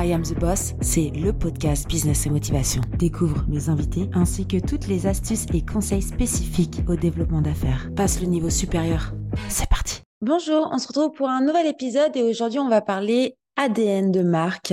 [0.00, 2.82] I Am the Boss, c'est le podcast Business et Motivation.
[3.00, 7.90] Découvre mes invités ainsi que toutes les astuces et conseils spécifiques au développement d'affaires.
[7.96, 9.12] Passe le niveau supérieur.
[9.48, 10.02] C'est parti.
[10.20, 14.22] Bonjour, on se retrouve pour un nouvel épisode et aujourd'hui on va parler ADN de
[14.22, 14.72] marque.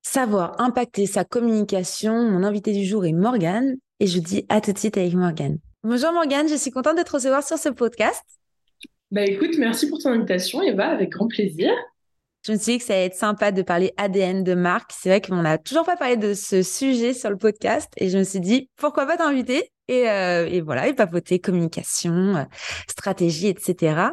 [0.00, 2.30] Savoir impacter sa communication.
[2.30, 5.58] Mon invité du jour est Morgane et je dis à tout de suite avec Morgane.
[5.84, 8.22] Bonjour Morgane, je suis contente de te recevoir sur ce podcast.
[9.10, 11.72] Bah écoute, merci pour ton invitation Eva, avec grand plaisir.
[12.46, 14.92] Je me suis dit que ça allait être sympa de parler ADN de marque.
[14.94, 18.16] C'est vrai qu'on n'a toujours pas parlé de ce sujet sur le podcast et je
[18.16, 22.44] me suis dit pourquoi pas t'inviter et, euh, et voilà, et papoter communication, euh,
[22.88, 24.12] stratégie, etc.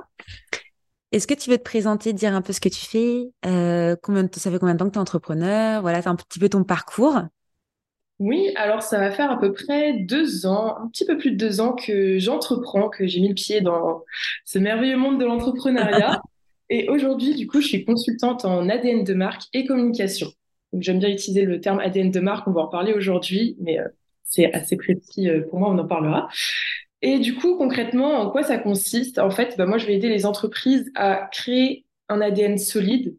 [1.13, 4.27] Est-ce que tu veux te présenter, dire un peu ce que tu fais euh, combien,
[4.33, 5.81] Ça fait combien de temps que tu es entrepreneur?
[5.81, 7.21] Voilà, c'est un petit peu ton parcours.
[8.19, 11.37] Oui, alors ça va faire à peu près deux ans, un petit peu plus de
[11.37, 14.03] deux ans que j'entreprends, que j'ai mis le pied dans
[14.43, 16.21] ce merveilleux monde de l'entrepreneuriat.
[16.69, 20.27] Et aujourd'hui, du coup, je suis consultante en ADN de marque et communication.
[20.73, 23.79] Donc, j'aime bien utiliser le terme ADN de marque, on va en parler aujourd'hui, mais
[23.79, 23.87] euh,
[24.23, 26.27] c'est assez précis euh, pour moi, on en parlera.
[27.01, 29.19] Et du coup, concrètement, en quoi ça consiste?
[29.19, 33.15] En fait, bah, moi, je vais aider les entreprises à créer un ADN solide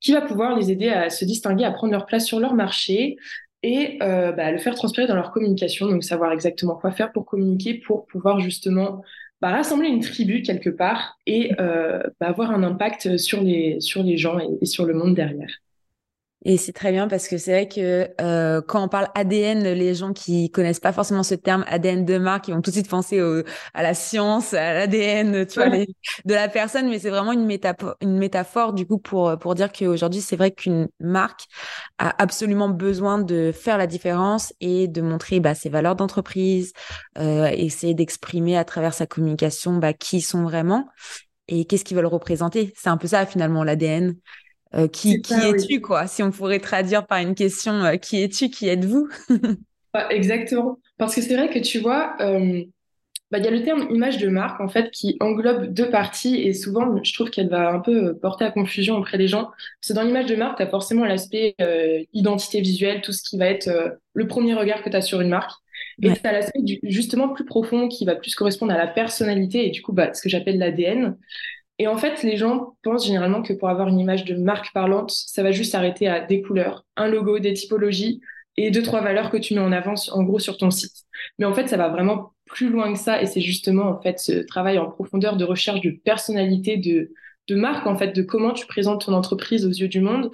[0.00, 3.16] qui va pouvoir les aider à se distinguer, à prendre leur place sur leur marché
[3.62, 7.26] et euh, bah, le faire transpirer dans leur communication, donc savoir exactement quoi faire pour
[7.26, 9.02] communiquer, pour pouvoir justement
[9.40, 14.02] bah, rassembler une tribu quelque part et euh, bah, avoir un impact sur les, sur
[14.02, 15.50] les gens et sur le monde derrière.
[16.46, 19.94] Et c'est très bien parce que c'est vrai que euh, quand on parle ADN, les
[19.94, 22.88] gens qui connaissent pas forcément ce terme ADN de marque, ils vont tout de suite
[22.88, 23.20] penser
[23.74, 25.84] à la science, à l'ADN, tu vois, de
[26.34, 30.22] la personne, mais c'est vraiment une métaphore, une métaphore du coup pour pour dire qu'aujourd'hui
[30.22, 31.42] c'est vrai qu'une marque
[31.98, 36.72] a absolument besoin de faire la différence et de montrer bah, ses valeurs d'entreprise,
[37.18, 40.86] euh, essayer d'exprimer à travers sa communication bah, qui ils sont vraiment
[41.48, 42.72] et qu'est-ce qu'ils veulent représenter.
[42.76, 44.16] C'est un peu ça finalement l'ADN.
[44.74, 46.06] Euh, qui, qui es-tu, quoi?
[46.06, 49.08] Si on pourrait traduire par une question, euh, qui es-tu Qui êtes-vous?
[50.10, 50.78] Exactement.
[50.98, 52.62] Parce que c'est vrai que tu vois, euh,
[53.32, 56.36] bah, il y a le terme image de marque, en fait, qui englobe deux parties
[56.36, 59.50] et souvent, je trouve qu'elle va un peu porter à confusion auprès des gens.
[59.80, 61.56] Parce que dans l'image de marque, tu as forcément l'aspect
[62.12, 63.68] identité visuelle, tout ce qui va être
[64.14, 65.52] le premier regard que tu as sur une marque.
[66.02, 69.70] Et tu as l'aspect justement plus profond qui va plus correspondre à la personnalité et
[69.70, 71.16] du coup, bah, ce que j'appelle l'ADN.
[71.80, 75.10] Et en fait, les gens pensent généralement que pour avoir une image de marque parlante,
[75.12, 78.20] ça va juste s'arrêter à des couleurs, un logo, des typologies
[78.58, 81.06] et deux, trois valeurs que tu mets en avant, en gros, sur ton site.
[81.38, 84.18] Mais en fait, ça va vraiment plus loin que ça et c'est justement, en fait,
[84.18, 87.10] ce travail en profondeur de recherche de personnalité, de,
[87.54, 90.30] marque, en fait, de comment tu présentes ton entreprise aux yeux du monde,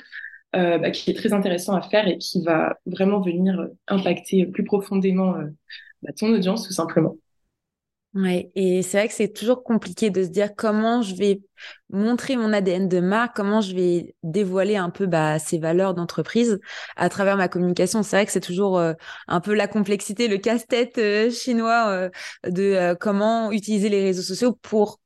[0.57, 4.65] euh, bah, qui est très intéressant à faire et qui va vraiment venir impacter plus
[4.65, 5.45] profondément euh,
[6.03, 7.15] bah, ton audience, tout simplement.
[8.17, 11.43] Ouais, et c'est vrai que c'est toujours compliqué de se dire comment je vais
[11.91, 16.59] montrer mon ADN de marque, comment je vais dévoiler un peu bah, ces valeurs d'entreprise
[16.97, 18.03] à travers ma communication.
[18.03, 18.95] C'est vrai que c'est toujours euh,
[19.29, 22.09] un peu la complexité, le casse-tête euh, chinois euh,
[22.51, 24.99] de comment utiliser les réseaux sociaux pour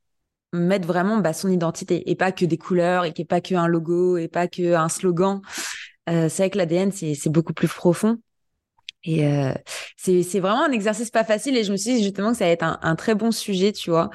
[0.53, 4.15] mettre vraiment bah, son identité et pas que des couleurs et pas que un logo
[4.17, 5.41] et pas que un slogan.
[6.07, 8.19] c'est vrai que l'ADN c'est beaucoup plus profond.
[9.03, 9.53] Et euh,
[9.97, 12.51] c'est vraiment un exercice pas facile et je me suis dit justement que ça va
[12.51, 14.09] être un, un très bon sujet, tu vois,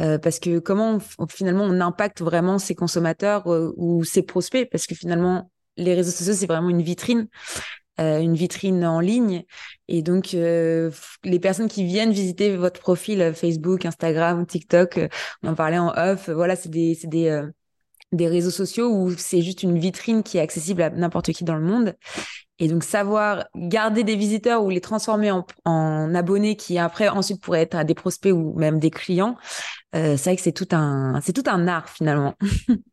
[0.00, 4.86] euh, parce que comment finalement on impacte vraiment ses consommateurs euh, ou ses prospects, parce
[4.86, 7.26] que finalement les réseaux sociaux c'est vraiment une vitrine,
[8.00, 9.42] euh, une vitrine en ligne.
[9.88, 10.92] Et donc euh,
[11.24, 15.00] les personnes qui viennent visiter votre profil Facebook, Instagram, TikTok,
[15.42, 17.42] on en parlait en off, voilà c'est des c'est des
[18.12, 21.56] des réseaux sociaux où c'est juste une vitrine qui est accessible à n'importe qui dans
[21.56, 21.94] le monde.
[22.58, 27.62] Et donc savoir garder des visiteurs ou les transformer en, abonnés qui après ensuite pourraient
[27.62, 29.36] être des prospects ou même des clients,
[29.94, 32.34] euh, c'est vrai que c'est tout un c'est tout un art finalement.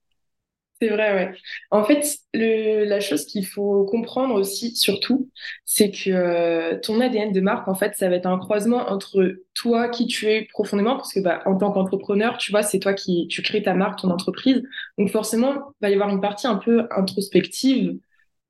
[0.82, 1.34] C'est vrai, ouais.
[1.72, 2.04] En fait,
[2.34, 5.30] la chose qu'il faut comprendre aussi, surtout,
[5.64, 9.38] c'est que euh, ton ADN de marque, en fait, ça va être un croisement entre
[9.54, 12.94] toi, qui tu es profondément, parce que bah, en tant qu'entrepreneur, tu vois, c'est toi
[12.94, 14.64] qui tu crées ta marque, ton entreprise.
[14.98, 17.98] Donc forcément, il va y avoir une partie un peu introspective,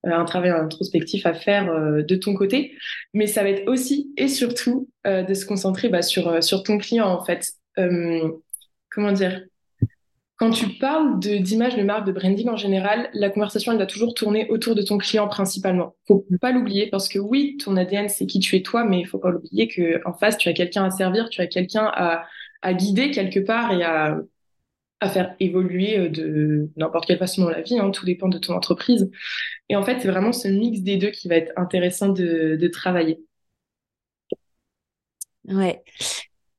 [0.05, 2.73] un travail introspectif à faire euh, de ton côté,
[3.13, 7.07] mais ça va être aussi et surtout de se concentrer bah, sur sur ton client,
[7.07, 7.53] en fait.
[7.75, 9.41] comment dire?
[10.37, 14.13] Quand tu parles d'image de, marque, de branding en général, la conversation, elle va toujours
[14.13, 15.95] tourner autour de ton client principalement.
[16.07, 19.05] Faut pas l'oublier parce que oui, ton ADN, c'est qui tu es toi, mais il
[19.05, 22.25] faut pas l'oublier qu'en face, tu as quelqu'un à servir, tu as quelqu'un à,
[22.61, 24.19] à guider quelque part et à,
[25.09, 28.53] faire évoluer euh, de n'importe quelle façon dans la vie, hein, tout dépend de ton
[28.53, 29.09] entreprise.
[29.69, 33.19] Et en fait, c'est vraiment ce mix des deux qui va être intéressant de, travailler.
[35.45, 35.83] Ouais.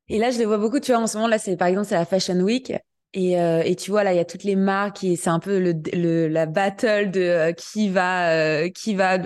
[0.09, 1.89] Et là, je le vois beaucoup, tu vois, en ce moment, là, c'est par exemple,
[1.89, 2.73] c'est la Fashion Week.
[3.13, 5.41] Et, euh, et, tu vois, là, il y a toutes les marques et c'est un
[5.41, 9.19] peu le, le, la battle de euh, qui va, qui va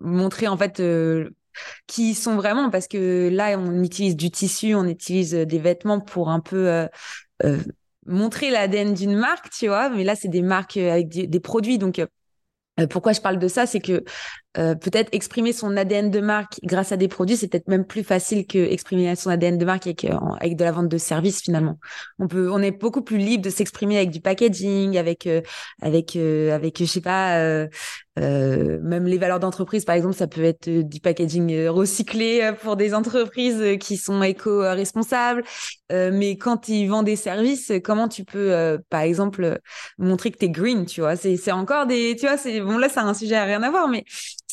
[0.00, 0.82] montrer en fait
[1.88, 6.28] qui sont vraiment parce que là, on utilise du tissu, on utilise des vêtements pour
[6.28, 6.88] un peu
[8.08, 9.90] montrer l'ADN d'une marque, tu vois.
[9.90, 11.78] Mais là, c'est des marques avec des, des produits.
[11.78, 12.00] Donc,
[12.90, 14.04] pourquoi je parle de ça, c'est que
[14.58, 18.02] euh, peut-être exprimer son ADN de marque grâce à des produits, c'est peut-être même plus
[18.02, 21.40] facile que exprimer son ADN de marque avec, euh, avec de la vente de services
[21.42, 21.78] finalement.
[22.18, 25.42] On peut, on est beaucoup plus libre de s'exprimer avec du packaging, avec, euh,
[25.80, 27.68] avec, avec, je sais pas,
[28.16, 33.78] même les valeurs d'entreprise par exemple, ça peut être du packaging recyclé pour des entreprises
[33.78, 35.44] qui sont éco-responsables.
[35.90, 39.60] mais quand ils vendent des services, comment tu peux, par exemple,
[39.98, 41.14] montrer que tu es green, tu vois?
[41.14, 43.70] C'est, c'est encore des, tu vois, c'est bon là, c'est un sujet à rien à
[43.70, 44.04] voir, mais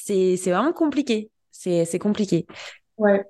[0.05, 1.29] c'est vraiment compliqué.
[1.51, 2.45] C'est compliqué.
[2.97, 3.23] Ouais,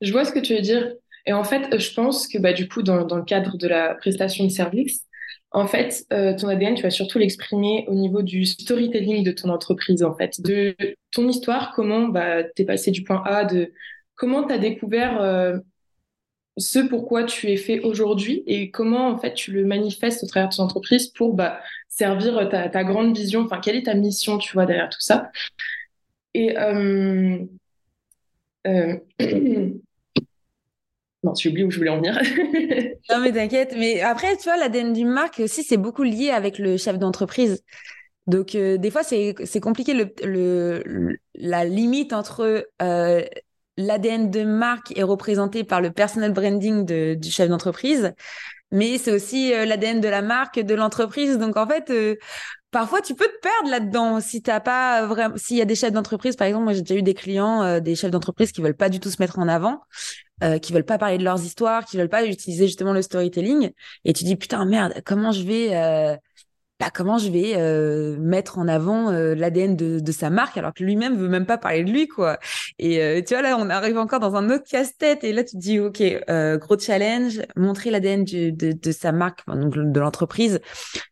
[0.00, 0.94] je vois ce que tu veux dire.
[1.26, 3.94] Et en fait, je pense que bah, du coup, dans, dans le cadre de la
[3.94, 5.06] prestation de service,
[5.52, 9.50] en fait, euh, ton ADN, tu vas surtout l'exprimer au niveau du storytelling de ton
[9.50, 10.74] entreprise, en fait, de
[11.10, 13.72] ton histoire, comment bah, tu es passé du point A, de
[14.14, 15.58] comment tu as découvert euh,
[16.56, 20.48] ce pourquoi tu es fait aujourd'hui et comment, en fait, tu le manifestes au travers
[20.48, 24.38] de ton entreprise pour bah, servir ta, ta grande vision, enfin, quelle est ta mission,
[24.38, 25.30] tu vois, derrière tout ça?
[26.34, 27.38] Et euh,
[28.66, 28.96] euh...
[31.22, 32.20] non, j'ai oublié où je voulais en venir.
[33.10, 33.74] non, mais t'inquiète.
[33.76, 37.62] Mais après, tu vois, l'ADN d'une marque aussi, c'est beaucoup lié avec le chef d'entreprise.
[38.26, 42.68] Donc, euh, des fois, c'est compliqué le, le, la limite entre
[43.76, 46.84] l'ADN de marque est représenté par le personal branding
[47.16, 48.12] du chef d'entreprise,
[48.70, 51.38] mais c'est aussi l'ADN de la marque, de l'entreprise.
[51.38, 51.90] Donc, en fait,
[52.72, 54.20] parfois tu peux te perdre là-dedans.
[54.20, 56.96] Si t'as pas vraiment s'il y a des chefs d'entreprise par exemple moi j'ai déjà
[56.96, 59.46] eu des clients euh, des chefs d'entreprise qui veulent pas du tout se mettre en
[59.46, 59.82] avant
[60.42, 63.70] euh, qui veulent pas parler de leurs histoires qui veulent pas utiliser justement le storytelling.
[64.04, 66.16] Et tu dis putain merde comment je vais euh,
[66.82, 70.82] bah, comment je vais euh, mettre en avant euh, l'ADN de, sa marque alors que
[70.82, 72.40] lui-même veut même pas parler de lui quoi.
[72.80, 75.52] Et euh, tu vois là on arrive encore dans un autre casse-tête et là tu
[75.52, 76.02] te dis ok
[76.58, 80.58] gros challenge montrer l'ADN de, de, sa marque donc de l'entreprise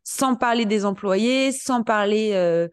[0.02, 2.66] sans parler des employés sans parler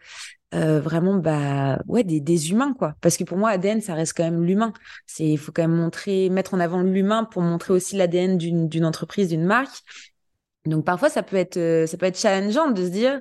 [0.51, 2.95] vraiment bah ouais des, humains quoi.
[3.01, 4.73] Parce que pour moi ADN ça reste quand même l'humain.
[5.05, 8.85] C'est il faut quand même montrer mettre en avant l'humain pour montrer aussi l'ADN d'une
[8.85, 9.83] entreprise d'une marque
[10.67, 13.19] donc parfois ça peut être euh, ça peut être challengeant de se dire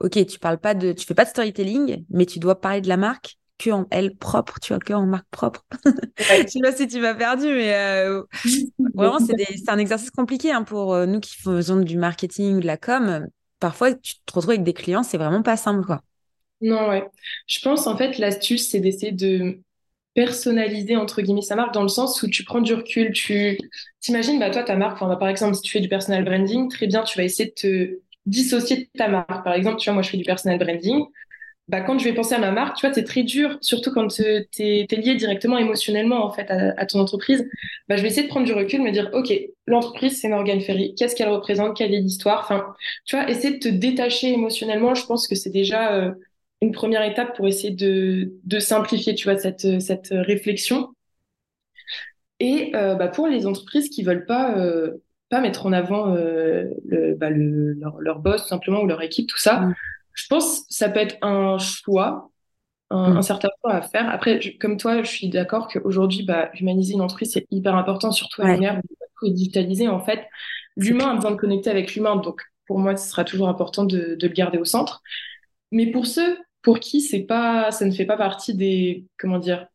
[0.00, 2.88] ok tu parles pas de tu fais pas de storytelling mais tu dois parler de
[2.88, 4.58] la marque que en elle propre.
[4.60, 5.64] Tu vois que en marque propre.
[6.18, 8.22] Je sais pas si tu m'as perdu mais euh,
[8.94, 12.66] vraiment c'est c'est un exercice compliqué hein, pour euh, nous qui faisons du marketing de
[12.66, 13.26] la com.
[13.60, 16.02] Parfois tu te retrouves avec des clients c'est vraiment pas simple quoi.
[16.60, 17.06] Non ouais.
[17.46, 19.60] Je pense en fait l'astuce c'est d'essayer de
[20.14, 23.58] personnaliser entre guillemets sa marque dans le sens où tu prends du recul, tu
[24.00, 26.68] t'imagines bah toi ta marque, enfin, bah, par exemple si tu fais du personal branding,
[26.68, 29.44] très bien, tu vas essayer de te dissocier de ta marque.
[29.44, 31.04] Par exemple, tu vois moi je fais du personal branding,
[31.68, 34.06] bah quand je vais penser à ma marque, tu vois c'est très dur, surtout quand
[34.08, 37.48] tu es, lié directement émotionnellement en fait à, ton entreprise.
[37.88, 39.32] Bah je vais essayer de prendre du recul, me dire ok
[39.66, 42.74] l'entreprise c'est Morgan Ferry, qu'est-ce qu'elle représente, quelle est l'histoire, enfin
[43.06, 46.12] tu vois essayer de te détacher émotionnellement, je pense que c'est déjà euh,
[46.64, 50.94] une première étape pour essayer de, de simplifier, tu vois, cette, cette réflexion.
[52.40, 56.64] Et euh, bah, pour les entreprises qui veulent pas, euh, pas mettre en avant euh,
[56.86, 59.74] le, bah, le, leur, leur, boss simplement ou leur équipe, tout ça, mm.
[60.14, 62.30] je pense que ça peut être un choix,
[62.90, 63.22] un, mm.
[63.22, 64.08] certain choix à faire.
[64.08, 68.42] Après, comme toi, je suis d'accord qu'aujourd'hui, bah, humaniser une entreprise, c'est hyper important, surtout
[68.42, 68.80] à l'ère
[69.22, 69.86] où digitalisé.
[69.88, 70.26] En fait,
[70.76, 72.16] l'humain a besoin de connecter avec l'humain.
[72.16, 75.02] Donc, pour moi, ce sera toujours important de, de le garder au centre.
[75.70, 79.68] Mais pour ceux pour qui c'est pas, ça ne fait pas partie des, comment dire,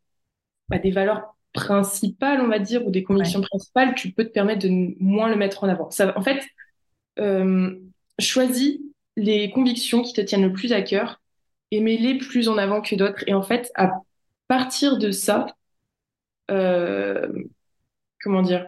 [0.67, 4.63] bah, des valeurs principales, on va dire, ou des convictions principales, tu peux te permettre
[4.67, 5.89] de moins le mettre en avant.
[5.91, 6.43] Ça, en fait,
[7.19, 7.75] euh,
[8.17, 8.79] choisis
[9.15, 11.21] les convictions qui te tiennent le plus à cœur
[11.71, 13.23] et mets-les plus en avant que d'autres.
[13.27, 13.91] Et en fait, à
[14.47, 15.45] partir de ça,
[16.49, 17.31] euh,
[18.23, 18.67] comment dire,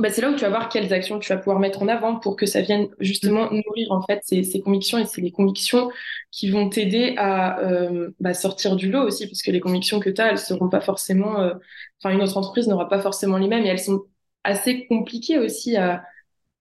[0.00, 2.16] bah, c'est là où tu vas voir quelles actions tu vas pouvoir mettre en avant
[2.18, 5.90] pour que ça vienne justement nourrir en fait ces, convictions et c'est les convictions
[6.30, 10.08] qui vont t'aider à euh, bah, sortir du lot aussi parce que les convictions que
[10.08, 11.54] tu as elles seront pas forcément euh,
[12.02, 14.06] enfin une autre entreprise n'aura pas forcément les mêmes et elles sont
[14.42, 16.02] assez compliquées aussi à,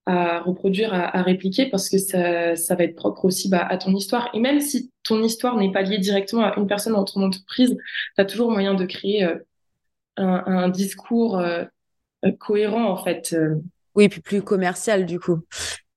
[0.06, 4.30] reproduire, à, répliquer parce que ça, ça va être propre aussi bah, à ton histoire.
[4.34, 7.78] Et même si ton histoire n'est pas liée directement à une personne dans ton entreprise,
[8.16, 9.36] tu as toujours moyen de créer euh,
[10.18, 11.40] un, discours
[12.40, 13.34] cohérent en fait.
[13.34, 13.56] Euh.
[13.96, 15.40] Oui, puis plus commercial du coup.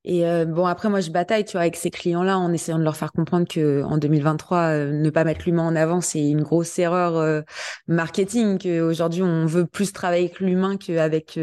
[0.04, 2.82] Et euh, bon, après, moi, je bataille, tu vois, avec ces clients-là, en essayant de
[2.82, 6.76] leur faire comprendre que en 2023, ne pas mettre l'humain en avant, c'est une grosse
[6.80, 7.44] erreur
[7.86, 8.58] marketing.
[8.58, 11.38] Qu'aujourd'hui, on veut plus travailler avec l'humain qu'avec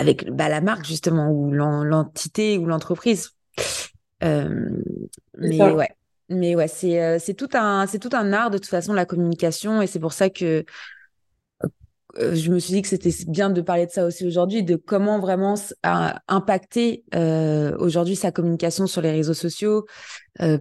[0.00, 3.30] avec bah, la marque justement ou l'entité ou l'entreprise.
[4.20, 4.50] mais
[5.38, 5.90] ouais,
[6.28, 9.82] mais ouais, c'est c'est tout un c'est tout un art de toute façon la communication
[9.82, 10.62] et c'est pour ça que euh,
[12.18, 15.18] je me suis dit que c'était bien de parler de ça aussi aujourd'hui, de comment
[15.18, 15.54] vraiment
[16.28, 19.86] impacter euh, aujourd'hui sa communication sur les réseaux sociaux.
[20.40, 20.58] Euh,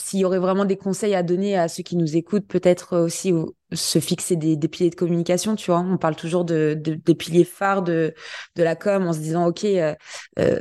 [0.00, 3.32] S'il y aurait vraiment des conseils à donner à ceux qui nous écoutent, peut-être aussi
[3.72, 5.80] se fixer des, piliers de communication, tu vois.
[5.80, 8.14] On parle toujours de, de, des piliers phares de,
[8.56, 9.94] de la com en se disant, OK, euh,
[10.38, 10.60] euh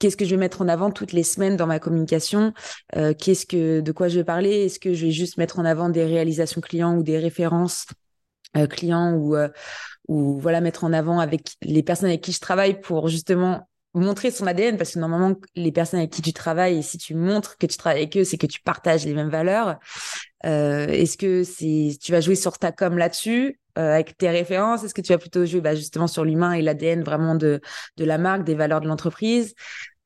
[0.00, 2.52] qu'est-ce que je vais mettre en avant toutes les semaines dans ma communication?
[2.96, 4.64] Euh, Qu'est-ce que de quoi je vais parler?
[4.64, 7.86] Est-ce que je vais juste mettre en avant des réalisations clients ou des références?
[8.56, 9.48] Euh, clients ou euh,
[10.08, 14.30] ou voilà mettre en avant avec les personnes avec qui je travaille pour justement montrer
[14.30, 17.66] son ADN parce que normalement les personnes avec qui tu travailles si tu montres que
[17.66, 19.78] tu travailles avec eux c'est que tu partages les mêmes valeurs.
[20.46, 24.84] Euh, est-ce que c'est tu vas jouer sur ta com là-dessus euh, avec tes références?
[24.84, 27.60] Est-ce que tu vas plutôt jouer bah, justement sur l'humain et l'ADN vraiment de
[27.96, 29.54] de la marque des valeurs de l'entreprise?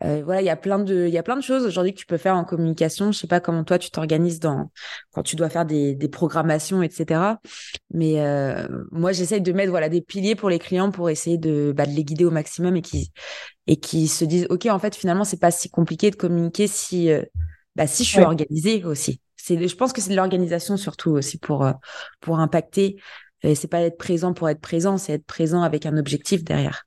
[0.03, 1.99] Euh, voilà, il y a plein de, il y a plein de choses aujourd'hui que
[1.99, 3.13] tu peux faire en communication.
[3.13, 4.71] Je sais pas comment toi tu t'organises dans
[5.13, 7.39] quand tu dois faire des, des programmations, etc.
[7.93, 11.73] Mais euh, moi, j'essaye de mettre voilà des piliers pour les clients pour essayer de,
[11.75, 13.13] bah, de les guider au maximum et qui
[13.67, 17.11] et qui se disent ok en fait finalement c'est pas si compliqué de communiquer si
[17.11, 17.23] euh,
[17.77, 19.21] bah, si je suis organisée aussi.
[19.37, 21.67] C'est, je pense que c'est de l'organisation surtout aussi pour
[22.21, 22.97] pour impacter.
[23.43, 26.87] Et c'est pas être présent pour être présent, c'est être présent avec un objectif derrière.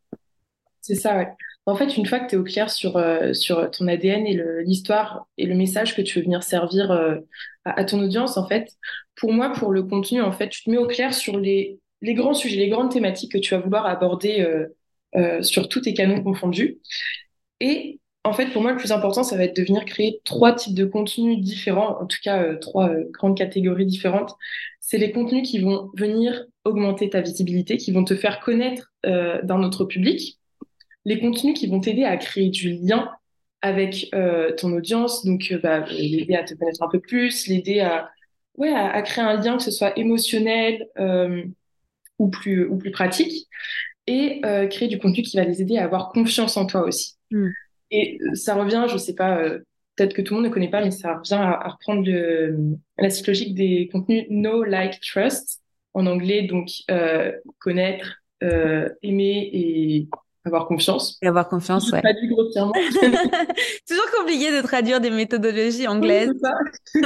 [0.82, 1.28] C'est ça, ouais.
[1.68, 3.34] En fait, une fois que tu es au clair sur, euh,
[3.78, 7.18] ton ADN et l'histoire et le message que tu veux venir servir euh,
[7.66, 8.72] à, ton audience, en fait,
[9.16, 12.14] pour moi, pour le contenu, en fait, tu te mets au clair sur les, les
[12.14, 14.48] grands sujets, les grandes thématiques que tu vas vouloir aborder
[15.16, 16.80] euh, sur tous tes canaux confondus.
[17.60, 20.56] Et en fait, pour moi, le plus important, ça va être de venir créer trois
[20.56, 24.36] types de contenus différents, en tout cas trois grandes catégories différentes.
[24.80, 29.64] C'est les contenus qui vont venir augmenter ta visibilité, qui vont te faire connaître d'un
[29.64, 30.38] autre public
[31.08, 33.10] les contenus qui vont t'aider à créer du lien
[33.62, 37.80] avec euh, ton audience, donc euh, bah, l'aider à te connaître un peu plus, l'aider
[37.80, 38.12] à,
[38.58, 41.46] ouais, à, créer un lien, que ce soit émotionnel euh,
[42.20, 43.48] ou, plus, ou plus pratique,
[44.06, 47.16] et créer du contenu qui va les aider à avoir confiance en toi aussi.
[47.32, 47.50] Mm.
[47.92, 49.50] Et ça revient, je sais pas,
[49.96, 52.58] peut-être que tout le monde ne connaît pas, mais ça revient à, reprendre le,
[52.98, 55.62] la psychologie des contenus Know, Like, Trust,
[55.94, 56.70] en anglais, donc
[57.60, 60.08] connaître, aimer et
[60.48, 61.18] avoir confiance.
[61.22, 62.02] Et avoir confiance, ouais.
[62.28, 62.74] grossièrement.
[63.88, 66.34] Toujours compliqué de traduire des méthodologies anglaises.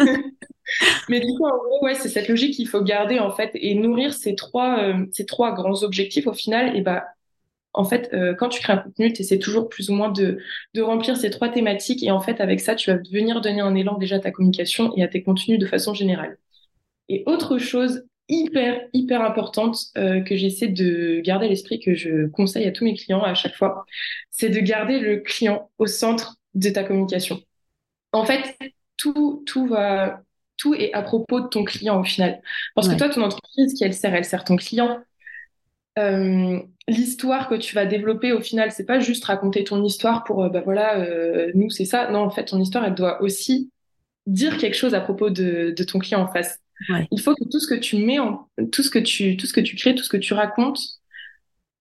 [1.09, 3.75] Mais du coup, en gros, ouais, c'est cette logique qu'il faut garder en fait et
[3.75, 6.75] nourrir ces trois, euh, ces trois grands objectifs au final.
[6.75, 7.05] Et bah,
[7.73, 10.39] en fait, euh, quand tu crées un contenu, tu essaies toujours plus ou moins de,
[10.73, 12.03] de remplir ces trois thématiques.
[12.03, 14.93] Et en fait, avec ça, tu vas venir donner un élan déjà à ta communication
[14.95, 16.37] et à tes contenus de façon générale.
[17.09, 22.27] Et autre chose hyper, hyper importante euh, que j'essaie de garder à l'esprit, que je
[22.27, 23.85] conseille à tous mes clients à chaque fois,
[24.31, 27.41] c'est de garder le client au centre de ta communication.
[28.13, 28.57] En fait,
[28.97, 30.21] tout, tout va,
[30.57, 32.41] tout est à propos de ton client au final.
[32.73, 34.99] Parce que toi, ton entreprise, qui elle sert, elle sert ton client.
[35.99, 40.43] Euh, l'histoire que tu vas développer au final, c'est pas juste raconter ton histoire pour,
[40.43, 41.05] euh, bah voilà,
[41.53, 42.09] nous c'est ça.
[42.09, 43.71] Non, en fait, ton histoire, elle doit aussi
[44.25, 46.61] dire quelque chose à propos de, de ton client en face.
[47.11, 49.53] Il faut que tout ce que tu mets en, tout ce que tu, tout ce
[49.53, 50.81] que tu crées, tout ce que tu racontes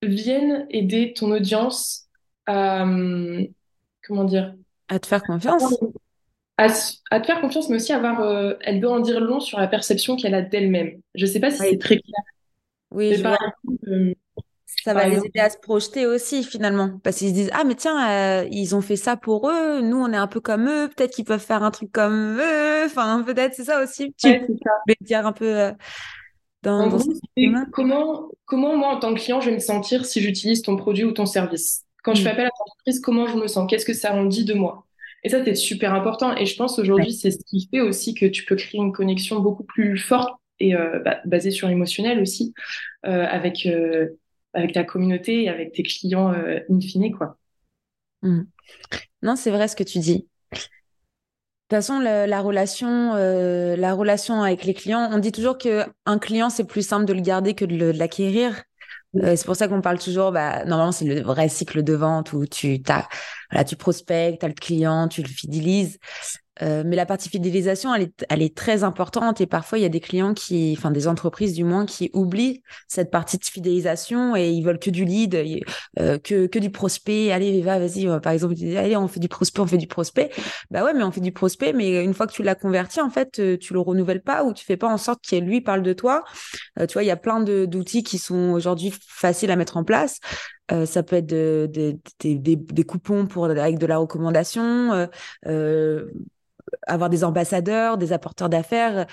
[0.02, 2.08] vienne aider ton audience
[2.46, 2.84] à,
[4.02, 4.54] comment dire,
[4.90, 5.74] à te faire confiance.
[6.58, 6.68] À,
[7.20, 10.16] te faire confiance, mais aussi avoir, euh, elle doit en dire long sur la perception
[10.16, 11.00] qu'elle a d'elle-même.
[11.14, 12.22] Je sais pas si c'est très clair.
[12.90, 13.38] Oui, je vois.
[13.86, 14.12] Euh,
[14.82, 17.74] ça va les aider à se projeter aussi finalement, parce qu'ils se disent ah mais
[17.74, 20.88] tiens euh, ils ont fait ça pour eux, nous on est un peu comme eux,
[20.88, 24.14] peut-être qu'ils peuvent faire un truc comme eux, enfin peut-être c'est ça aussi.
[24.18, 24.46] Tu ouais,
[24.86, 25.72] vais dire un peu euh,
[26.62, 26.98] dans,
[27.72, 31.04] comment comment moi en tant que client je vais me sentir si j'utilise ton produit
[31.04, 31.84] ou ton service?
[32.02, 32.24] Quand je mm.
[32.24, 34.54] fais appel à ton entreprise, comment je me sens, qu'est-ce que ça en dit de
[34.54, 34.86] moi?
[35.24, 36.34] Et ça c'est super important.
[36.36, 39.40] Et je pense aujourd'hui c'est ce qui fait aussi que tu peux créer une connexion
[39.40, 42.54] beaucoup plus forte et euh, bah, basée sur l'émotionnel aussi
[43.02, 43.66] avec
[44.52, 47.38] avec ta communauté et avec tes clients euh, in fine, quoi.
[48.22, 48.42] Mmh.
[49.22, 50.28] Non, c'est vrai ce que tu dis.
[51.70, 55.84] De toute façon, la, relation, euh, la relation avec les clients, on dit toujours que
[56.04, 58.64] un client c'est plus simple de le garder que de l'acquérir.
[59.16, 62.32] Euh, c'est pour ça qu'on parle toujours, bah, normalement, c'est le vrai cycle de vente
[62.32, 63.08] où tu, as,
[63.50, 65.98] voilà, tu prospectes, tu as le client, tu le fidélises.
[66.62, 69.84] Euh, mais la partie fidélisation, elle est, elle est très importante et parfois il y
[69.84, 74.36] a des clients qui, enfin des entreprises du moins, qui oublient cette partie de fidélisation
[74.36, 75.34] et ils veulent que du lead,
[75.98, 77.32] euh, que, que du prospect.
[77.32, 78.06] Allez, va, vas-y.
[78.06, 80.30] Euh, par exemple, allez, on fait du prospect, on fait du prospect.
[80.70, 83.10] Bah ouais, mais on fait du prospect, mais une fois que tu l'as converti, en
[83.10, 85.92] fait, tu le renouvelles pas ou tu fais pas en sorte qu'il lui parle de
[85.92, 86.24] toi.
[86.78, 90.18] tu vois, il y a plein d'outils qui sont aujourd'hui faciles à mettre en place.
[90.84, 95.08] Ça peut être des, des, coupons pour, avec de la recommandation,
[96.86, 99.06] avoir des ambassadeurs, des apporteurs d'affaires.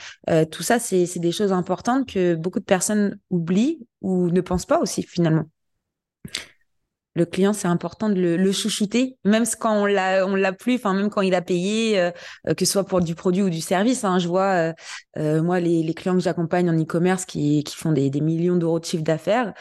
[0.51, 4.79] tout ça, c'est des choses importantes que beaucoup de personnes oublient ou ne pensent pas
[4.79, 5.45] aussi finalement
[7.17, 10.93] le client, c'est important de le, chouchouter, même quand on l'a, on l'a plus, enfin
[10.93, 12.11] même quand il a payé, euh,
[12.47, 14.03] euh, que ce soit pour du produit ou du service.
[14.03, 14.73] Hein, je vois,
[15.17, 19.03] euh, moi, les, clients que j'accompagne en e-commerce qui, font des, millions d'euros de chiffre
[19.03, 19.53] d'affaires,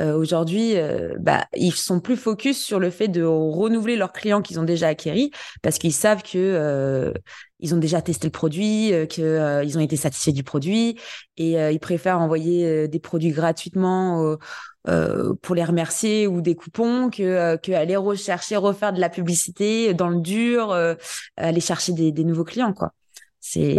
[0.00, 0.74] aujourd'hui,
[1.20, 4.88] bah, ils sont plus focus sur le fait de renouveler leurs clients qu'ils ont déjà
[4.88, 5.30] acquéris,
[5.62, 7.12] parce qu'ils savent que
[7.60, 10.98] ils ont déjà testé le produit, qu'ils ils ont été satisfaits du produit,
[11.36, 14.36] et ils préfèrent envoyer des produits gratuitement
[14.86, 19.08] euh, pour les remercier ou des coupons que, euh, que aller rechercher, refaire de la
[19.08, 20.94] publicité dans le dur, euh,
[21.38, 22.92] aller chercher des, des, nouveaux clients, quoi.
[23.40, 23.74] C'est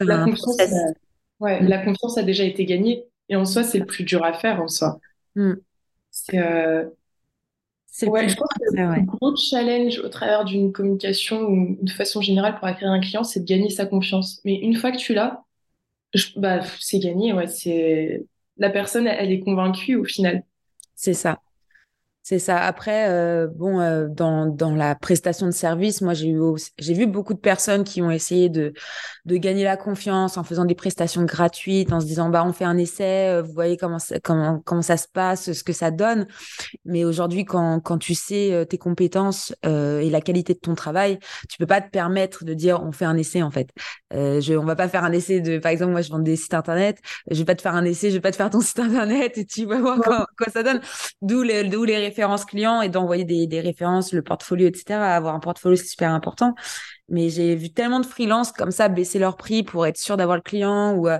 [0.00, 0.66] la, confiance a,
[1.40, 1.68] ouais, mm.
[1.68, 4.60] la confiance a déjà été gagnée et en soi, c'est le plus dur à faire
[4.60, 4.98] en soi.
[5.36, 5.54] Mm.
[6.10, 6.38] C'est
[8.06, 12.56] ouais, je pense que le gros challenge au travers d'une communication ou de façon générale
[12.58, 14.40] pour acquérir un client, c'est de gagner sa confiance.
[14.44, 15.44] Mais une fois que tu l'as,
[16.36, 18.26] bah, c'est gagné, ouais, c'est
[18.62, 20.44] la personne, elle est convaincue au final.
[20.94, 21.40] C'est ça.
[22.24, 22.58] C'est ça.
[22.58, 26.40] Après, euh, bon, euh, dans, dans la prestation de service, moi, j'ai eu
[26.78, 28.72] j'ai vu beaucoup de personnes qui ont essayé de
[29.24, 32.64] de gagner la confiance en faisant des prestations gratuites, en se disant bah on fait
[32.64, 35.90] un essai, euh, vous voyez comment ça, comment comment ça se passe, ce que ça
[35.90, 36.28] donne.
[36.84, 41.58] Mais aujourd'hui, quand quand tu sais tes compétences et la qualité de ton travail, tu
[41.58, 43.68] peux pas te permettre de dire on fait un essai en fait.
[44.12, 46.54] je on va pas faire un essai de par exemple moi je vends des sites
[46.54, 46.98] internet,
[47.28, 49.38] je vais pas te faire un essai, je vais pas te faire ton site internet
[49.38, 50.80] et tu vas voir quoi, quoi ça donne.
[51.20, 54.94] D'où les d'où les références clients et d'envoyer des, références, le portfolio, etc.
[55.00, 56.54] Avoir un portfolio, c'est super important.
[57.08, 60.36] Mais j'ai vu tellement de freelances comme ça baisser leur prix pour être sûr d'avoir
[60.36, 61.18] le client ou, euh,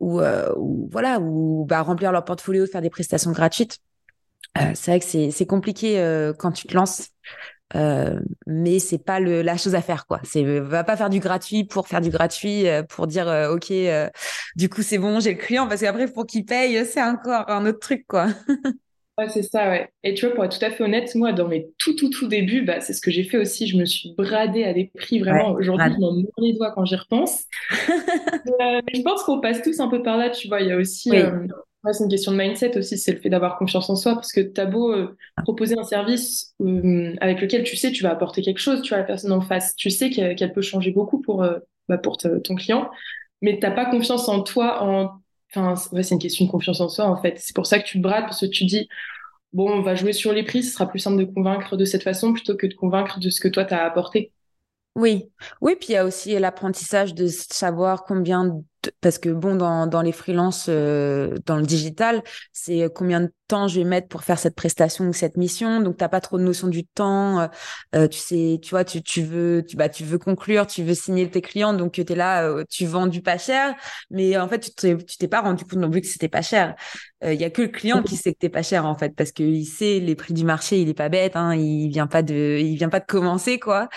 [0.00, 3.78] ou, euh, ou, voilà, ou bah, remplir leur portfolio, faire des prestations gratuites.
[4.58, 7.10] Euh, c'est vrai que c'est, compliqué quand tu te lances.
[7.74, 10.20] Mais c'est pas la chose à faire quoi.
[10.24, 13.72] C'est va pas faire du gratuit pour faire du gratuit pour dire ok
[14.56, 17.64] du coup c'est bon j'ai le client parce qu'après pour qu'il paye c'est encore un
[17.64, 18.26] autre truc quoi.
[19.22, 19.88] Ouais, c'est ça, ouais.
[20.02, 22.26] Et tu vois, pour être tout à fait honnête, moi, dans mes tout, tout, tout
[22.26, 23.68] débuts, bah, c'est ce que j'ai fait aussi.
[23.68, 25.52] Je me suis bradée à des prix vraiment.
[25.52, 27.44] Aujourd'hui, je m'en mords les doigts quand j'y repense.
[28.60, 30.60] Euh, je pense qu'on passe tous un peu par là, tu vois.
[30.60, 31.46] Il y a aussi, euh,
[31.90, 34.40] c'est une question de mindset aussi, c'est le fait d'avoir confiance en soi, parce que
[34.40, 36.54] tu as beau euh, proposer un service
[37.20, 39.74] avec lequel tu sais tu vas apporter quelque chose, tu vois, la personne en face,
[39.76, 41.46] tu sais qu'elle peut changer beaucoup pour,
[41.88, 42.90] bah, pour ton client,
[43.40, 45.21] mais t'as pas confiance en toi, en
[45.54, 47.38] Enfin, c'est une question de confiance en soi, en fait.
[47.38, 48.88] C'est pour ça que tu te brades, parce que tu dis,
[49.52, 52.02] bon, on va jouer sur les prix, ce sera plus simple de convaincre de cette
[52.02, 54.32] façon plutôt que de convaincre de ce que toi, tu as apporté.
[54.94, 55.24] Oui,
[55.60, 58.62] oui, puis il y a aussi l'apprentissage de savoir combien,
[59.00, 63.80] parce que bon, dans, les freelances, euh, dans le digital, c'est combien de temps je
[63.80, 65.80] vais mettre pour faire cette prestation ou cette mission.
[65.80, 67.40] Donc, t'as pas trop de notion du temps.
[67.40, 67.46] Euh,
[67.94, 70.94] euh, tu sais, tu vois, tu, tu veux, tu, bah, tu veux conclure, tu veux
[70.94, 71.74] signer tes clients.
[71.74, 73.74] Donc, tu es là, tu vends du pas cher.
[74.10, 76.42] Mais en fait, tu t'es, tu t'es pas rendu compte non plus que c'était pas
[76.42, 76.74] cher.
[77.24, 79.30] Il y a que le client qui sait que t'es pas cher, en fait, parce
[79.30, 82.58] qu'il sait les prix du marché, il est pas bête, hein, il vient pas de,
[82.60, 83.88] il vient pas de commencer, quoi.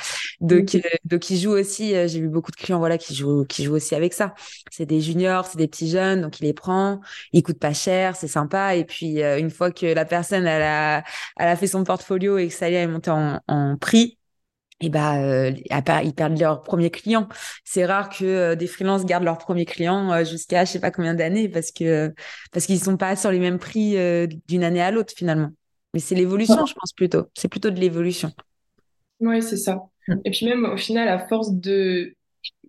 [0.42, 3.76] Donc, donc, il joue aussi, j'ai vu beaucoup de clients, voilà, qui jouent, qui jouent
[3.76, 4.34] aussi avec ça
[4.72, 7.00] c'est des juniors, c'est des petits jeunes, donc il les prend,
[7.34, 8.76] ils coûtent pas cher, c'est sympa.
[8.76, 11.04] Et puis euh, une fois que la personne elle a,
[11.38, 14.18] elle a fait son portfolio et que ça y est monté en, en prix,
[14.82, 15.52] et bah euh,
[16.04, 17.28] ils perdent leur premier client.
[17.64, 21.14] C'est rare que euh, des freelances gardent leur premier client jusqu'à je sais pas combien
[21.16, 22.14] d'années parce que
[22.52, 23.96] parce qu'ils sont pas sur les mêmes prix
[24.48, 25.52] d'une année à l'autre finalement.
[25.94, 27.28] Mais c'est l'évolution, je pense plutôt.
[27.36, 28.34] C'est plutôt de l'évolution.
[29.20, 29.90] Oui, c'est ça.
[30.08, 30.16] Mm.
[30.26, 32.16] Et puis même au final, à force de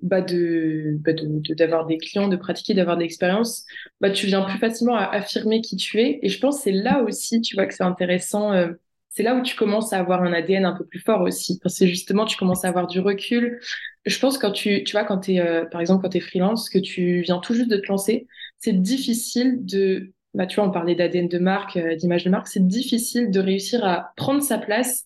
[0.02, 3.64] bah de bah de d'avoir des clients, de pratiquer, d'avoir des expériences,
[4.00, 6.18] bah tu viens plus facilement à affirmer qui tu es.
[6.22, 8.52] Et je pense c'est là aussi, tu vois, que c'est intéressant.
[8.52, 8.72] Euh,
[9.10, 11.78] c'est là où tu commences à avoir un ADN un peu plus fort aussi, parce
[11.78, 13.60] que justement tu commences à avoir du recul.
[14.04, 16.78] Je pense quand tu tu vois quand t'es euh, par exemple quand t'es freelance, que
[16.78, 18.26] tu viens tout juste de te lancer,
[18.58, 22.48] c'est difficile de bah tu vois on parlait d'ADN de marque, euh, d'image de marque,
[22.48, 25.05] c'est difficile de réussir à prendre sa place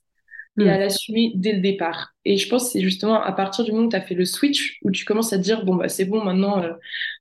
[0.60, 0.80] et à hmm.
[0.80, 2.12] l'assumer dès le départ.
[2.24, 4.24] Et je pense que c'est justement à partir du moment où tu as fait le
[4.24, 6.72] switch, où tu commences à te dire, bon, bah, c'est bon, maintenant, euh,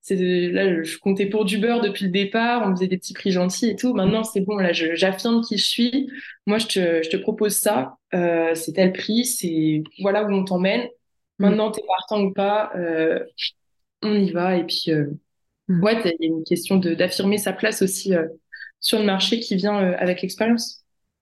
[0.01, 3.31] c'est là, je comptais pour du beurre depuis le départ, on faisait des petits prix
[3.31, 3.93] gentils et tout.
[3.93, 6.09] Maintenant, c'est bon, là, j'affirme qui je suis.
[6.45, 10.43] Moi, je te, je te propose ça, euh, c'est tel prix, c'est voilà où on
[10.43, 10.81] t'emmène.
[10.81, 11.45] Hmm.
[11.45, 13.23] Maintenant, t'es partant ou pas, euh,
[14.01, 14.57] on y va.
[14.57, 15.05] Et puis, euh,
[15.67, 15.83] mm.
[15.83, 18.13] ouais, il y a une question d'affirmer sa place aussi
[18.79, 20.78] sur le marché qui vient avec l'expérience.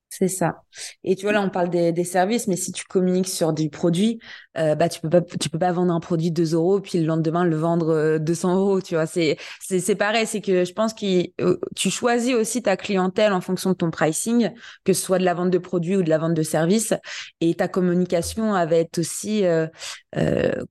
[0.10, 0.64] C'est ça.
[1.04, 4.20] Et tu vois, là, on parle des, services, mais si tu communiques sur du produit,
[4.58, 7.06] euh, bah tu peux pas tu peux pas vendre un produit 2 euros puis le
[7.06, 9.06] lendemain le vendre 200 euros tu vois.
[9.06, 10.26] C'est c'est c'est pareil.
[10.26, 11.32] C'est que je pense que
[11.76, 14.52] tu choisis aussi ta clientèle en fonction de ton pricing
[14.84, 16.94] que ce soit de la vente de produits ou de la vente de services.
[17.42, 19.44] Et ta communication va être aussi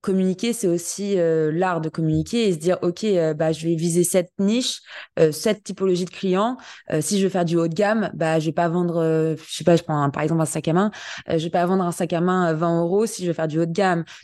[0.01, 0.53] communiquer.
[0.53, 4.81] C'est aussi l'art de communiquer et se dire ok bah je vais viser cette niche
[5.31, 6.57] cette typologie de clients
[6.99, 9.63] si je veux faire du haut de gamme bah je vais pas vendre je sais
[9.63, 10.91] pas je prends par exemple un sac à main.
[11.27, 13.05] Je vais pas vendre un sac à main 20 euros.
[13.05, 13.71] Si je veux faire du haut de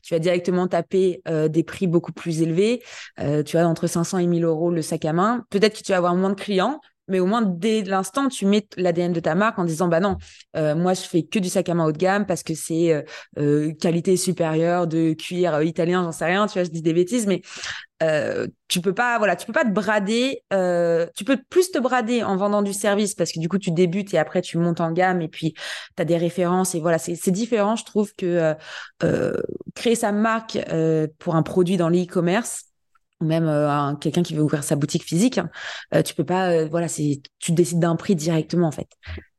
[0.03, 2.83] Tu vas directement taper euh, des prix beaucoup plus élevés.
[3.19, 5.45] Euh, tu as entre 500 et 1000 euros le sac à main.
[5.49, 8.65] Peut-être que tu vas avoir moins de clients, mais au moins dès l'instant tu mets
[8.77, 10.17] l'ADN de ta marque en disant bah non
[10.55, 13.03] euh, moi je fais que du sac à main haut de gamme parce que c'est
[13.81, 17.41] qualité supérieure de cuir italien j'en sais rien tu vois je dis des bêtises mais
[18.03, 21.77] euh, tu peux pas voilà tu peux pas te brader euh, tu peux plus te
[21.77, 24.81] brader en vendant du service parce que du coup tu débutes et après tu montes
[24.81, 28.55] en gamme et puis tu as des références et voilà c'est différent je trouve que
[29.03, 29.33] euh,
[29.75, 30.59] créer sa marque
[31.19, 32.65] pour un produit dans l'e-commerce
[33.21, 37.21] ou même quelqu'un qui veut ouvrir sa boutique physique hein, tu peux pas voilà c'est
[37.39, 38.89] tu décides d'un prix directement en fait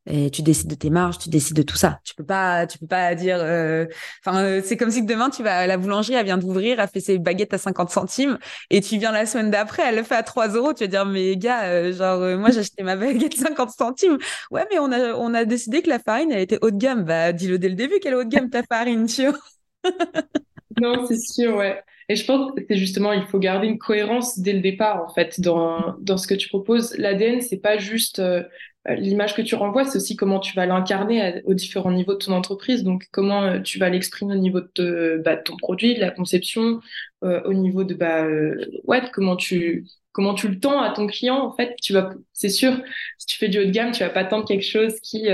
[0.07, 2.01] et tu décides de tes marges, tu décides de tout ça.
[2.05, 3.39] Tu peux pas, tu peux pas dire.
[3.41, 3.87] Euh,
[4.25, 7.01] enfin, euh, c'est comme si demain tu vas la boulangerie, elle vient d'ouvrir, elle fait
[7.01, 8.39] ses baguettes à 50 centimes,
[8.71, 10.75] et tu viens la semaine d'après, elle le fait à 3 euros.
[10.75, 14.19] Tu vas dire, mais gars, euh, genre moi j'ai acheté ma baguette 50 centimes.
[14.51, 17.05] Ouais, mais on a on a décidé que la farine elle était haut de gamme.
[17.05, 19.39] Bah dis-le dès le début qu'elle est haut de gamme ta farine, tu vois.
[20.81, 21.83] non, c'est sûr, ouais.
[22.11, 25.09] Et je pense que c'est justement, il faut garder une cohérence dès le départ, en
[25.15, 26.95] fait, dans, dans ce que tu proposes.
[26.99, 28.21] L'ADN, c'est pas juste
[28.87, 32.33] l'image que tu renvoies, c'est aussi comment tu vas l'incarner aux différents niveaux de ton
[32.33, 32.85] entreprise.
[32.85, 36.11] Donc, comment euh, tu vas l'exprimer au niveau de, bah, de, ton produit, de la
[36.11, 36.81] conception,
[37.25, 38.27] euh, au niveau de, bah,
[38.85, 41.39] ouais, comment tu, comment tu le tends à ton client.
[41.39, 42.79] En fait, tu vas, c'est sûr,
[43.19, 45.29] si tu fais du haut de gamme, tu vas pas tendre quelque chose qui,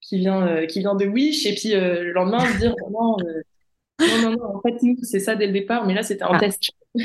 [0.00, 3.16] qui vient, qui vient de Wish et puis le lendemain dire oh non,
[4.00, 6.38] non, non, non, en fait, c'est ça dès le départ, mais là, c'était un ah.
[6.38, 6.70] test.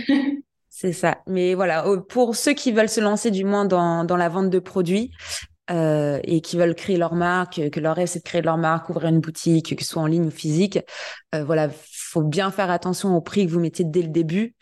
[0.71, 1.17] C'est ça.
[1.27, 4.59] Mais voilà, pour ceux qui veulent se lancer du moins dans, dans la vente de
[4.59, 5.11] produits,
[5.71, 8.89] euh, et qui veulent créer leur marque, que leur rêve c'est de créer leur marque,
[8.89, 10.79] ouvrir une boutique, que ce soit en ligne ou physique,
[11.35, 14.55] euh, voilà, faut bien faire attention au prix que vous mettez dès le début.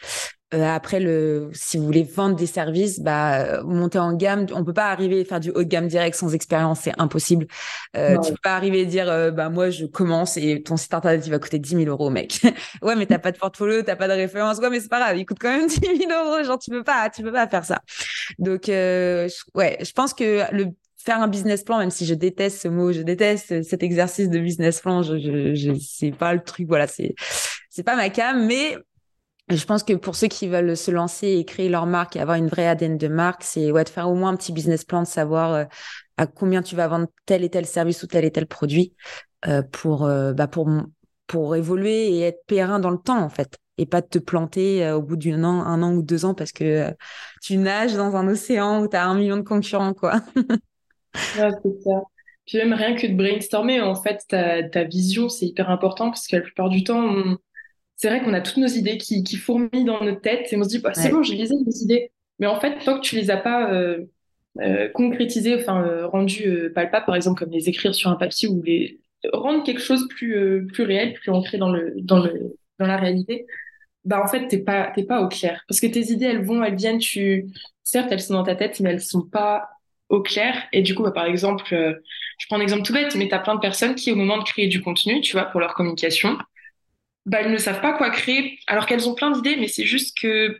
[0.53, 4.73] Euh, après, le, si vous voulez vendre des services, bah, monter en gamme, on peut
[4.73, 7.47] pas arriver à faire du haut de gamme direct sans expérience, c'est impossible.
[7.97, 10.93] Euh, Tu peux pas arriver à dire, euh, bah moi je commence et ton site
[10.93, 12.39] internet il va coûter 10 000 euros, mec.
[12.81, 14.59] ouais, mais t'as pas de portfolio, t'as pas de référence.
[14.59, 16.41] Ouais, mais c'est pas grave, il coûte quand même 10 000 euros.
[16.43, 17.81] Genre tu peux pas, tu peux pas faire ça.
[18.39, 20.67] Donc euh, ouais, je pense que le
[21.07, 24.39] faire un business plan, même si je déteste ce mot, je déteste cet exercice de
[24.39, 27.15] business plan, je, je, pas le truc, voilà, c'est
[27.69, 28.75] c'est pas ma cam, mais
[29.49, 32.35] je pense que pour ceux qui veulent se lancer et créer leur marque et avoir
[32.35, 35.03] une vraie ADN de marque, c'est ouais, de faire au moins un petit business plan,
[35.03, 35.63] de savoir euh,
[36.17, 38.93] à combien tu vas vendre tel et tel service ou tel et tel produit
[39.47, 40.69] euh, pour, euh, bah pour,
[41.27, 43.57] pour évoluer et être périn dans le temps, en fait.
[43.77, 46.91] Et pas te planter au bout d'un an, un an ou deux ans parce que
[47.43, 50.19] tu nages dans un océan où tu as un million de concurrents, quoi.
[51.15, 52.01] ouais, c'est ça.
[52.45, 56.27] Puis même rien que de brainstormer, en fait, ta, ta vision, c'est hyper important parce
[56.27, 57.37] que la plupart du temps, on
[57.97, 60.63] c'est vrai qu'on a toutes nos idées qui, qui, fourmillent dans notre tête et on
[60.63, 62.11] se dit, bah, c'est bon, j'ai les mes idées.
[62.39, 64.05] Mais en fait, tant que tu les as pas euh,
[64.61, 68.47] euh, concrétisées, enfin, euh, rendues euh, palpables, par exemple, comme les écrire sur un papier
[68.47, 68.99] ou les
[69.33, 72.97] rendre quelque chose plus, euh, plus réel, plus ancré dans, le, dans, le, dans la
[72.97, 73.47] réalité,
[74.05, 75.63] bah, en fait, t'es pas, t'es pas au clair.
[75.67, 77.47] Parce que tes idées, elles vont, elles viennent, tu,
[77.83, 79.69] certes, elles sont dans ta tête, mais elles sont pas
[80.09, 80.63] au clair.
[80.71, 83.39] Et du coup, bah, par exemple, je prends un exemple tout bête, mais tu as
[83.39, 86.37] plein de personnes qui, au moment de créer du contenu, tu vois, pour leur communication,
[87.27, 90.17] bah, elles ne savent pas quoi créer, alors qu'elles ont plein d'idées, mais c'est juste
[90.17, 90.57] que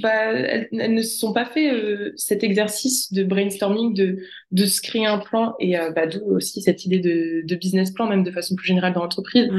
[0.00, 4.18] bah, elles, ne se sont pas fait euh, cet exercice de brainstorming, de,
[4.50, 7.90] de se créer un plan, et euh, bah, d'où aussi cette idée de, de, business
[7.90, 9.50] plan, même de façon plus générale dans l'entreprise.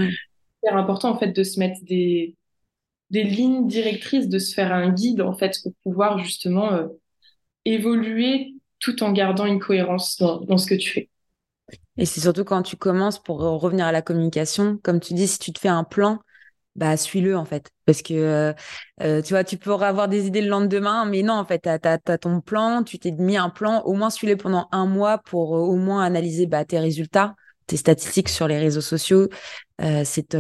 [0.63, 2.35] C'est important en fait de se mettre des,
[3.09, 6.87] des lignes directrices, de se faire un guide en fait pour pouvoir justement euh,
[7.65, 8.52] évoluer
[8.83, 11.09] tout en gardant une cohérence dans, ce que tu fais.
[11.95, 15.39] Et c'est surtout quand tu commences pour revenir à la communication, comme tu dis, si
[15.39, 16.19] tu te fais un plan,
[16.75, 18.53] bah suis-le en fait parce que euh,
[19.03, 21.69] euh, tu vois tu pourras avoir des idées le lendemain mais non en fait tu
[21.69, 25.55] as, ton plan tu t'es mis un plan au moins suis-le pendant un mois pour
[25.55, 27.35] euh, au moins analyser bah, tes résultats
[27.67, 29.29] tes statistiques sur les réseaux sociaux
[30.03, 30.35] c'est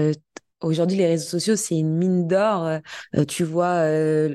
[0.63, 2.79] Aujourd'hui, les réseaux sociaux, c'est une mine d'or.
[3.27, 3.85] tu vois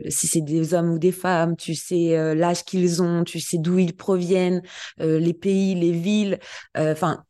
[0.08, 3.78] si c'est des hommes ou des femmes, tu sais l'âge qu'ils ont, tu sais d'où
[3.78, 4.62] ils proviennent,
[4.98, 6.38] les pays, les villes.
[6.76, 7.24] Enfin,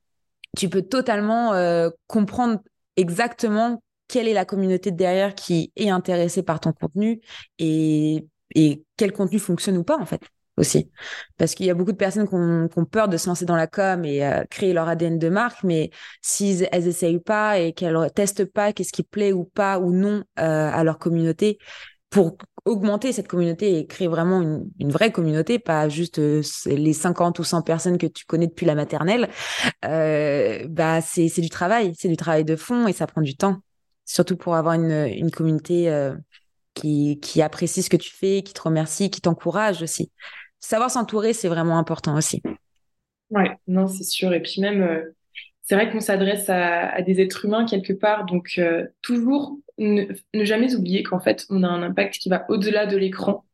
[0.57, 1.53] tu peux totalement
[2.07, 2.61] comprendre
[2.97, 7.21] exactement quelle est la communauté derrière qui est intéressée par ton contenu
[7.59, 10.23] et, et quel contenu fonctionne ou pas en fait.
[10.59, 10.91] Aussi.
[11.37, 13.67] Parce qu'il y a beaucoup de personnes qui ont, peur de se lancer dans la
[13.67, 15.91] com et euh, créer leur ADN de marque, mais
[16.23, 20.25] si elles essayent pas et qu'elles testent pas qu'est-ce qui plaît ou pas ou non
[20.39, 21.59] euh, à leur communauté,
[22.11, 27.39] pour augmenter cette communauté et créer vraiment une, vraie communauté, pas juste euh, les 50
[27.39, 29.29] ou 100 personnes que tu connais depuis la maternelle,
[29.83, 33.59] bah c'est du travail, c'est du travail de fond et ça prend du temps.
[34.07, 35.91] Surtout pour avoir une, une communauté
[36.79, 40.11] qui, qui apprécie ce que tu fais, qui te remercie, qui t'encourage aussi.
[40.61, 42.43] Savoir s'entourer, c'est vraiment important aussi.
[43.31, 44.33] Ouais, non, c'est sûr.
[44.33, 45.05] Et puis même,
[45.63, 48.61] c'est vrai qu'on s'adresse à, des êtres humains quelque part, donc
[49.03, 53.45] toujours ne, jamais oublier qu'en fait, on a un impact qui va au-delà de l'écran.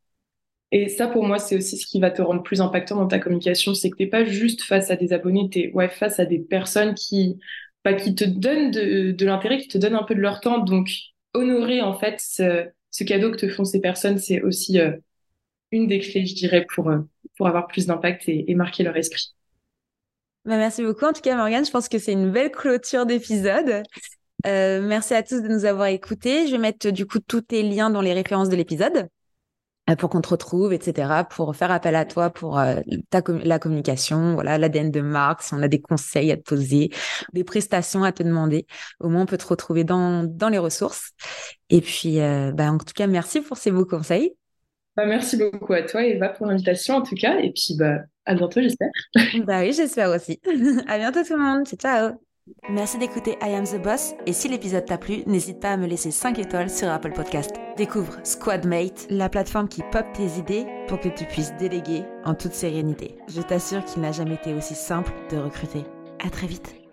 [0.73, 3.19] Et ça, pour moi, c'est aussi ce qui va te rendre plus impactant dans ta
[3.21, 3.75] communication.
[3.75, 6.25] C'est que tu n'es pas juste face à des abonnés, tu es ouais, face à
[6.25, 7.39] des personnes qui,
[7.85, 10.59] bah, qui te donnent de, l'intérêt, qui te donnent un peu de leur temps.
[10.59, 10.89] Donc,
[11.33, 14.93] honorer, en fait, ce, cadeau que te font ces personnes, c'est aussi euh,
[15.75, 17.01] une des clés, je dirais, pour, euh,
[17.37, 19.35] pour avoir plus d'impact et, marquer leur esprit.
[20.45, 21.05] Bah, merci beaucoup.
[21.05, 23.83] En tout cas, Morgane, je pense que c'est une belle clôture d'épisode.
[24.47, 26.47] Euh, merci à tous de nous avoir écoutés.
[26.47, 29.09] Je vais mettre du coup tous tes liens dans les références de l'épisode
[29.89, 32.61] euh, pour qu'on te retrouve, etc., pour faire appel à toi pour
[33.11, 36.91] ta la communication, voilà, l'ADN de marque, si on a des conseils à te poser,
[37.33, 38.67] des prestations à te demander,
[39.01, 41.13] au moins on peut te retrouver dans, dans les ressources.
[41.71, 44.35] Et puis, bah, en tout cas, merci pour ces beaux conseils.
[44.97, 47.39] Bah, merci beaucoup à toi, Eva, pour l'invitation en tout cas.
[47.39, 48.91] Et puis, bah, à bientôt, j'espère.
[49.45, 50.41] bah oui, j'espère aussi.
[50.89, 51.67] à bientôt tout le monde.
[51.67, 52.13] Ciao.
[52.69, 55.87] Merci d'écouter I Am the Boss et si l'épisode t'a plu, n'hésite pas à me
[55.87, 57.55] laisser 5 étoiles sur Apple Podcast.
[57.79, 62.53] Découvre Squadmate, la plateforme qui pop tes idées pour que tu puisses déléguer en toute
[62.53, 63.17] sérénité.
[63.35, 65.85] Je t'assure qu'il n'a jamais été aussi simple de recruter.
[66.25, 66.84] À très vite.